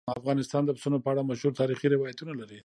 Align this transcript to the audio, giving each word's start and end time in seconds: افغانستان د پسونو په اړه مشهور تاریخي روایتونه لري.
افغانستان 0.19 0.61
د 0.65 0.69
پسونو 0.77 0.97
په 1.03 1.09
اړه 1.11 1.27
مشهور 1.29 1.53
تاریخي 1.61 1.87
روایتونه 1.93 2.33
لري. 2.41 2.59